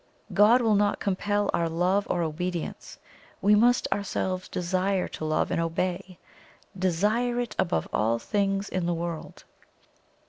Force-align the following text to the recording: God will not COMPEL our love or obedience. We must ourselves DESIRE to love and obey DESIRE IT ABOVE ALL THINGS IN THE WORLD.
God 0.33 0.63
will 0.63 0.73
not 0.73 0.99
COMPEL 0.99 1.51
our 1.53 1.69
love 1.69 2.07
or 2.09 2.23
obedience. 2.23 2.97
We 3.39 3.53
must 3.53 3.87
ourselves 3.93 4.47
DESIRE 4.49 5.07
to 5.09 5.25
love 5.25 5.51
and 5.51 5.61
obey 5.61 6.17
DESIRE 6.75 7.39
IT 7.39 7.55
ABOVE 7.59 7.87
ALL 7.93 8.17
THINGS 8.17 8.67
IN 8.67 8.87
THE 8.87 8.95
WORLD. 8.95 9.43